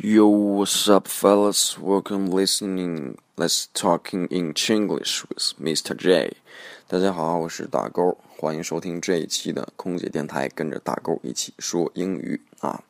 [0.00, 1.78] Yo, what's up, fellas?
[1.78, 3.18] Welcome listening.
[3.36, 5.96] Let's talking in Chinglish with Mr.
[5.96, 6.38] J.
[6.88, 12.82] 大家好，我是大勾，欢迎收听这一期的空姐电台，跟着大勾一起说英语啊。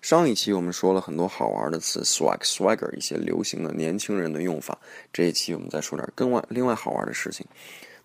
[0.00, 4.78] 上一期我们说了很多好玩的词，swag swagger，一些流行的年轻人的用法。
[5.12, 7.44] 这一期我们再说点更外另外好玩的事情。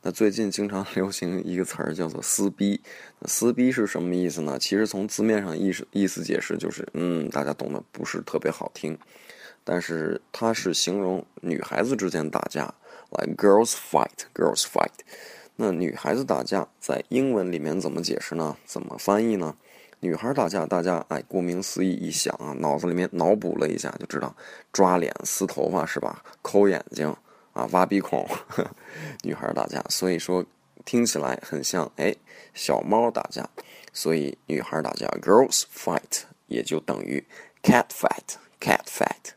[0.06, 2.80] 那最近经常 流行一个词儿叫做“撕逼”，
[3.20, 4.60] 那“撕逼”是什么意思呢？
[4.60, 8.98] 其实从字面上意思意思解释就是，嗯，大家懂得不是特别好听，
[9.64, 12.74] 但是它是形容女孩子之间打架
[13.12, 14.92] ，like girls fight，girls fight。
[15.56, 18.58] 那女孩子打架在英文里面怎么解释呢？
[18.66, 19.56] 怎么翻译呢？
[20.02, 24.36] 女孩打架，大家哎，顾名思义一想啊，脑子里面脑补了一下就知道，
[24.74, 26.22] 抓脸、撕头发是吧？
[26.42, 27.16] 抠眼睛。
[27.54, 28.28] 啊，挖鼻孔，
[29.24, 30.44] 女孩打架，所以说
[30.84, 32.16] 听起来很像哎，
[32.54, 33.48] 小猫打架，
[33.94, 37.24] 所以女孩打架，girls fight 也就等于
[37.62, 39.34] cat fight，cat fight。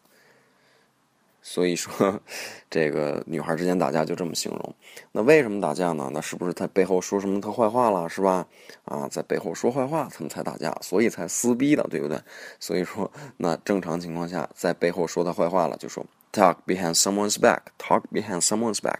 [1.42, 2.20] 所以说
[2.68, 4.74] 这个女孩之间打架就这么形容。
[5.12, 6.10] 那为什么打架呢？
[6.12, 8.48] 那是不是在背后说什么她坏话了，是吧？
[8.84, 12.20] 啊，在背后说坏话，他们才打架，所以才撕逼的，对不对？
[12.58, 16.04] 所以说，那正常情况下，在背后说她坏话了，就说。
[16.36, 17.72] Talk behind someone's back.
[17.78, 18.98] Talk behind someone's back，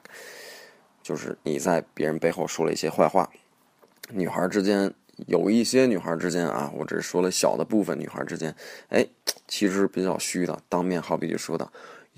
[1.03, 3.31] 就是你在别人背后说了一些坏话。
[4.09, 4.95] 女孩之间
[5.27, 8.01] 有一些女孩之间啊，我只是说了小的部分。
[8.01, 8.55] 女孩之间，
[8.89, 9.07] 哎，
[9.47, 10.59] 其实比较虚的。
[10.71, 11.71] 当面好比就说的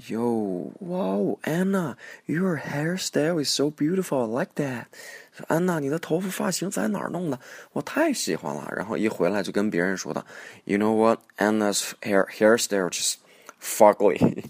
[0.07, 1.97] ，Yo, wow, Anna,
[2.27, 4.85] your hairstyle is so beautiful like that.
[5.33, 7.41] 说安娜，你的头发发型在哪儿弄的？
[7.73, 8.73] 我太喜欢了。
[8.77, 10.25] 然后一回来就跟别人说的
[10.65, 11.19] ，You know what?
[11.39, 13.15] Anna's hair hairstyle just
[13.61, 14.45] fugly.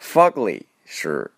[0.00, 1.30] Fugly 是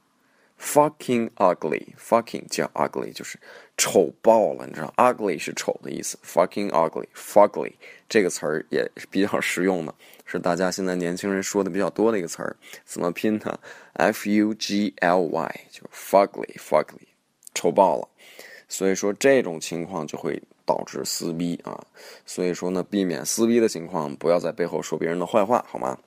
[0.61, 3.39] fucking ugly，fucking 叫 ugly 就是
[3.77, 7.73] 丑爆了，你知道？ugly 是丑的意思，fucking ugly，fugly
[8.09, 9.95] 这个词儿也是比较实用的，
[10.27, 12.55] 是大家现在年轻人说的比较多的一个词儿。
[12.85, 13.59] 怎么拼呢
[13.95, 17.07] ？f u g l y 就 fugly，fugly
[17.55, 18.07] 丑爆了。
[18.69, 21.83] 所以说这种情况就会导致撕逼啊。
[22.27, 25.99] 所以说呢，避免撕逼的情况，不要在背后说别人的坏话，好吗？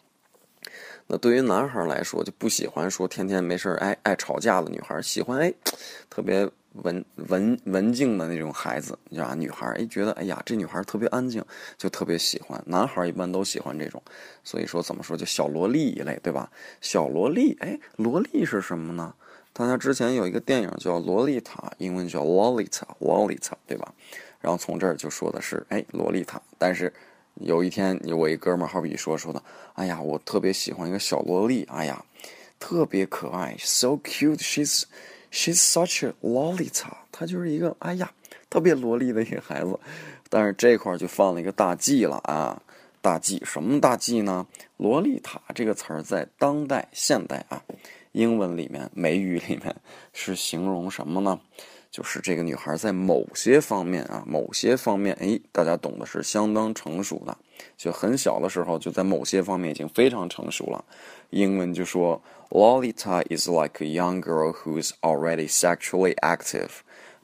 [1.07, 5.53] 那对于男孩来说，就不喜欢说天天没事儿爱爱吵架的女孩，喜欢哎，
[6.09, 9.35] 特别文文文静的那种孩子，你知道吧？
[9.35, 11.43] 女孩哎觉得哎呀，这女孩特别安静，
[11.77, 12.61] 就特别喜欢。
[12.65, 14.01] 男孩一般都喜欢这种，
[14.43, 16.49] 所以说怎么说就小萝莉一类，对吧？
[16.79, 19.13] 小萝莉，哎，萝莉是什么呢？
[19.51, 22.67] 大家之前有一个电影叫《洛丽塔》，英文叫《Lolita》
[22.99, 23.93] ，Lolita，对吧？
[24.39, 26.91] 然后从这儿就说的是哎，洛丽塔，但是。
[27.35, 29.41] 有一天，我一哥们儿好比说说的，
[29.73, 32.03] 哎呀，我特别喜欢一个小萝莉，哎呀，
[32.59, 34.83] 特别可爱，so cute，she's
[35.31, 38.11] she's such a lolita，她就是一个哎呀
[38.49, 39.77] 特别萝莉的一个孩子。
[40.29, 42.61] 但是这块儿就放了一个大忌了啊，
[43.01, 44.47] 大忌什么大忌呢？
[44.77, 47.61] 萝莉塔这个词儿在当代现代啊，
[48.13, 49.75] 英文里面美语里面
[50.13, 51.39] 是形容什么呢？
[51.93, 57.37] 就是这个女孩在某些方面啊，某些方面，哎，大家懂的是相当成熟的，
[57.77, 60.83] 就很小的时候就在某些方面已经非常成熟了。
[61.29, 66.69] 英文就说，Lolita is like a young girl who's already sexually active。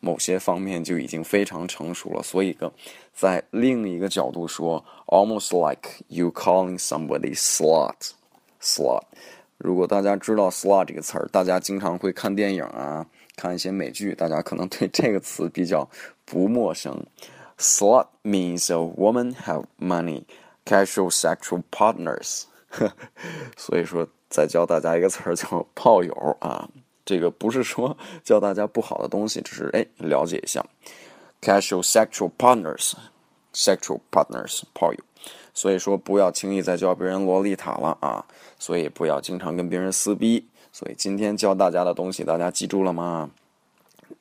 [0.01, 2.21] 某些方面就已经非常成熟了。
[2.21, 2.71] 所以个，
[3.11, 8.11] 在另一个角度说，almost like you calling somebody slut。
[8.61, 9.01] slut。
[9.57, 13.03] 如果大家知道 slut 这个词儿，大家经常会看电影啊。
[13.39, 15.89] 看一些美剧，大家可能对这个词比较
[16.25, 17.05] 不陌生。
[17.57, 20.23] Slut means a woman have money,
[20.65, 22.43] casual sexual partners。
[23.55, 26.69] 所以说，再教大家一个词儿叫炮友啊。
[27.05, 30.65] 这个不是说教大家不好的东西，只是哎了解一下。
[31.41, 32.91] Casual sexual partners,
[33.53, 34.99] sexual partners，炮友。
[35.53, 38.25] 所以说，不要轻易再叫别人洛丽塔了啊。
[38.59, 40.45] 所以不要经常跟别人撕逼。
[40.72, 43.30] 所以今天教大家的东西，大家记住了吗？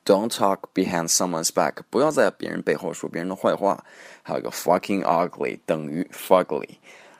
[0.04, 3.84] Don't talk behind someone's back，不要在别人背后说别人的坏话。
[4.22, 6.76] 还有一个 fucking ugly 等于 fugly，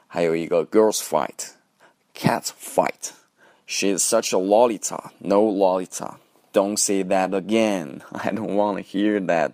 [0.06, 6.16] 还有一个 girls fight，cat fight。She's such a lolita, no lolita.
[6.52, 8.00] Don't say that again.
[8.12, 9.52] I don't want to hear that.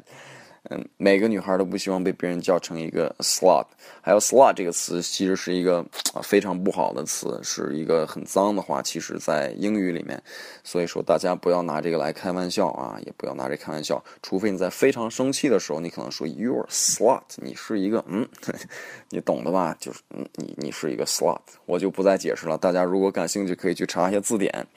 [0.69, 3.65] 嗯，每个女孩都不希望被别人叫成一个 slut。
[4.01, 5.85] 还有 slut 这个词，其实是一个
[6.23, 8.81] 非常不好的词，是一个很脏的话。
[8.81, 10.21] 其实，在英语里面，
[10.63, 14.03] 所以说大家不要拿这个来开玩笑啊，也不要拿这开玩笑。
[14.21, 18.27] 除非你在非常生气的时候，你可能说 you're slut，你是一个嗯，
[19.09, 19.75] 你懂的吧？
[19.79, 22.57] 就是嗯，你你是一个 slut，我就不再解释了。
[22.57, 24.67] 大家如果感兴趣，可以去查一下字典。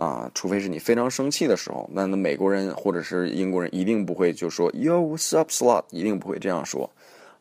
[0.00, 6.90] 啊，除非是你非常生气的时候，那那美国人或者是英国人一定不会就说 Yo what's up slot，一定不会这样说，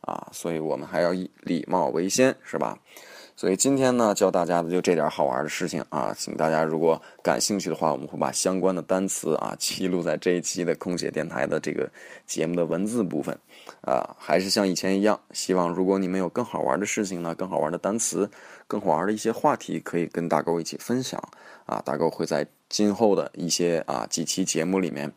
[0.01, 2.77] 啊，所以我们还要以礼貌为先，是吧？
[3.39, 11.89] 所以今天呢，教大家的就这点好玩的事情啊，请大家如果感兴趣的话，我们会把相关的单词啊记录在这一期的空姐电台的这个
[12.27, 13.33] 节目的文字部分
[13.79, 18.29] 啊，还是像以前一样，希望如果你们有更好玩的事情呢，更好玩的单词，
[18.67, 21.17] 更好玩的一些话题，可以跟大狗一起分享
[21.65, 25.09] 啊，大狗会在今后的一些啊几期节目里面。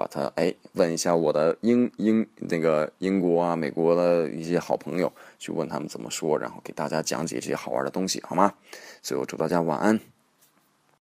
[0.00, 8.54] 把他哎问一下我的英英那个英国啊美国的一些好朋友，去问他们怎么说，然后给大家讲解这些好玩的东西，好吗？
[9.02, 10.00] 最后祝大家晚安。